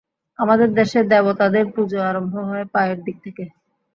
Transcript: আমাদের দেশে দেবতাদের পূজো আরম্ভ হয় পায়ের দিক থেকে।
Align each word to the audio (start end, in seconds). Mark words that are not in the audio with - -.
আমাদের 0.39 0.69
দেশে 0.73 0.99
দেবতাদের 1.11 1.65
পূজো 1.73 1.99
আরম্ভ 2.01 2.33
হয় 2.49 2.65
পায়ের 2.73 2.99
দিক 3.05 3.17
থেকে। 3.25 3.43